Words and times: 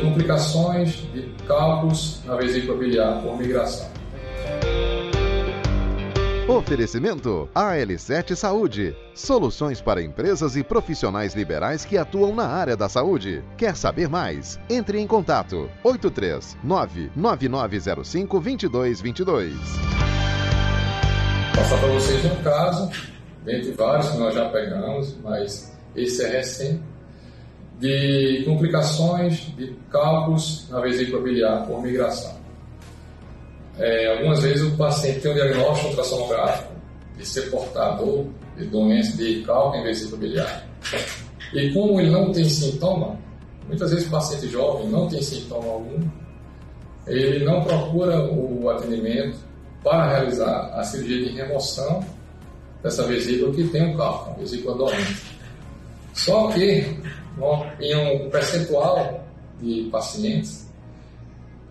complicações 0.00 0.96
de 1.12 1.22
cálculos 1.46 2.20
na 2.24 2.36
vesícula 2.36 2.78
biliar 2.78 3.22
por 3.22 3.36
migração. 3.38 3.96
Oferecimento 6.48 7.48
AL7 7.52 8.36
Saúde. 8.36 8.96
Soluções 9.12 9.80
para 9.80 10.00
empresas 10.00 10.54
e 10.54 10.62
profissionais 10.62 11.34
liberais 11.34 11.84
que 11.84 11.98
atuam 11.98 12.32
na 12.36 12.46
área 12.46 12.76
da 12.76 12.88
saúde. 12.88 13.42
Quer 13.56 13.74
saber 13.76 14.08
mais? 14.08 14.56
Entre 14.70 15.00
em 15.00 15.08
contato 15.08 15.68
83 15.82 16.56
99905 16.62 18.40
2222. 18.40 19.54
Vou 21.56 21.64
passar 21.64 21.78
para 21.78 21.88
vocês 21.88 22.24
um 22.24 22.42
caso, 22.44 22.90
dentre 23.44 23.72
vários 23.72 24.10
que 24.10 24.16
nós 24.18 24.32
já 24.32 24.48
pegamos, 24.48 25.16
mas 25.24 25.76
esse 25.96 26.24
é 26.24 26.28
recente, 26.28 26.80
de 27.78 28.42
complicações 28.44 29.54
de 29.56 29.74
cálculos 29.90 30.66
na 30.70 30.80
vesícula 30.80 31.22
biliar 31.22 31.66
por 31.66 31.82
migração. 31.82 32.34
É, 33.78 34.16
algumas 34.16 34.42
vezes 34.42 34.62
o 34.62 34.76
paciente 34.76 35.20
tem 35.20 35.32
um 35.32 35.34
diagnóstico 35.34 35.88
ultrassonográfico 35.90 36.72
de 37.16 37.26
ser 37.26 37.50
portador 37.50 38.24
de 38.56 38.64
doença 38.66 39.16
de 39.16 39.42
cálculo 39.42 39.82
em 39.82 39.84
vesícula 39.84 40.18
biliar. 40.18 40.66
E 41.52 41.72
como 41.72 42.00
ele 42.00 42.10
não 42.10 42.32
tem 42.32 42.44
sintoma, 42.44 43.18
muitas 43.66 43.90
vezes 43.90 44.06
o 44.06 44.10
paciente 44.10 44.48
jovem 44.48 44.88
não 44.88 45.06
tem 45.08 45.20
sintoma 45.20 45.72
algum, 45.72 46.08
ele 47.06 47.44
não 47.44 47.62
procura 47.62 48.18
o 48.32 48.68
atendimento 48.70 49.38
para 49.82 50.08
realizar 50.10 50.72
a 50.74 50.82
cirurgia 50.82 51.28
de 51.28 51.36
remoção 51.36 52.04
dessa 52.82 53.06
vesícula 53.06 53.52
que 53.54 53.68
tem 53.68 53.92
um 53.92 53.96
cálculo, 53.96 54.36
vesícula 54.38 54.76
doente. 54.76 55.35
Só 56.16 56.48
que, 56.48 56.98
em 57.80 57.96
um 57.96 58.30
percentual 58.30 59.24
de 59.60 59.88
pacientes, 59.92 60.66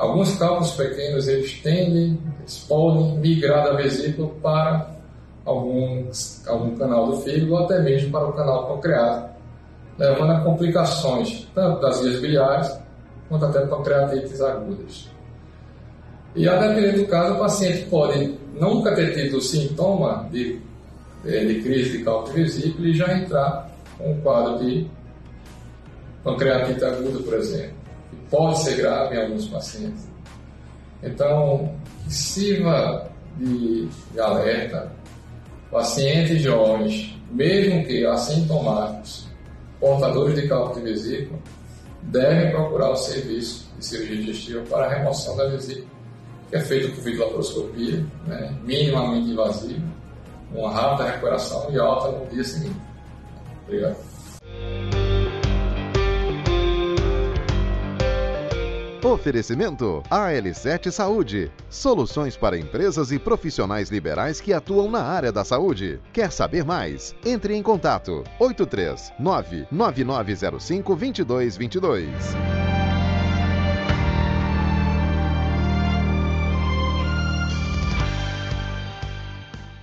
Alguns 0.00 0.34
cálculos 0.36 0.70
pequenos 0.70 1.28
eles 1.28 1.60
tendem, 1.60 2.18
eles 2.38 2.64
podem 2.66 3.18
migrar 3.18 3.64
da 3.64 3.74
vesícula 3.74 4.30
para 4.42 4.96
algum, 5.44 6.06
algum 6.46 6.74
canal 6.74 7.08
do 7.08 7.20
fígado 7.20 7.52
ou 7.52 7.58
até 7.58 7.82
mesmo 7.82 8.10
para 8.10 8.26
o 8.26 8.32
canal 8.32 8.66
pancreático, 8.66 9.28
levando 9.98 10.32
a 10.32 10.40
complicações 10.40 11.46
tanto 11.54 11.82
das 11.82 12.00
vias 12.00 12.18
biliares 12.18 12.80
quanto 13.28 13.44
até 13.44 13.60
pancreatites 13.66 14.40
agudas. 14.40 15.10
E 16.34 16.48
a 16.48 16.56
depender 16.56 16.92
do 16.92 17.06
caso, 17.06 17.34
o 17.34 17.38
paciente 17.38 17.84
pode 17.90 18.38
nunca 18.58 18.94
ter 18.94 19.12
tido 19.12 19.38
sintoma 19.42 20.26
de, 20.32 20.58
de 21.24 21.60
crise 21.62 21.98
de 21.98 22.04
cálculo 22.04 22.36
de 22.36 22.42
vesícula 22.42 22.88
e 22.88 22.94
já 22.94 23.18
entrar 23.18 23.70
um 24.04 24.20
quadro 24.20 24.58
de 24.64 24.86
pancreatite 26.22 26.84
aguda, 26.84 27.18
por 27.20 27.34
exemplo 27.34 27.80
pode 28.30 28.58
ser 28.60 28.76
grave 28.76 29.16
em 29.16 29.22
alguns 29.22 29.48
pacientes. 29.48 30.08
Então, 31.02 31.74
sirva 32.08 33.10
de, 33.36 33.88
de 34.12 34.20
alerta, 34.20 34.92
pacientes 35.70 36.42
jovens, 36.42 37.18
mesmo 37.30 37.84
que 37.84 38.06
assintomáticos, 38.06 39.28
portadores 39.78 40.34
de 40.34 40.48
cálculo 40.48 40.84
de 40.84 40.92
vesícula, 40.92 41.38
devem 42.02 42.50
procurar 42.50 42.90
o 42.90 42.96
serviço 42.96 43.68
de 43.78 43.84
cirurgia 43.84 44.16
digestiva 44.16 44.62
para 44.68 44.86
a 44.86 44.94
remoção 44.94 45.36
da 45.36 45.48
vesícula, 45.48 45.88
que 46.50 46.56
é 46.56 46.60
feito 46.60 46.94
por 46.94 47.04
videolaparoscopia, 47.04 48.04
né, 48.26 48.54
minimamente 48.64 49.30
invasiva, 49.30 49.82
uma 50.54 50.72
rápida 50.72 51.10
recuperação 51.10 51.70
e 51.70 51.78
alta 51.78 52.10
no 52.10 52.26
dia 52.26 52.44
seguinte. 52.44 52.80
Obrigado. 53.70 53.96
Oferecimento 59.02 60.02
AL7 60.10 60.90
Saúde. 60.90 61.50
Soluções 61.68 62.36
para 62.36 62.58
empresas 62.58 63.12
e 63.12 63.18
profissionais 63.18 63.88
liberais 63.88 64.40
que 64.40 64.52
atuam 64.52 64.90
na 64.90 65.02
área 65.02 65.32
da 65.32 65.44
saúde. 65.44 66.00
Quer 66.12 66.30
saber 66.30 66.64
mais? 66.64 67.14
Entre 67.24 67.54
em 67.54 67.62
contato 67.62 68.24
83 68.38 69.12
99905 69.18 70.96
2222. 70.96 72.69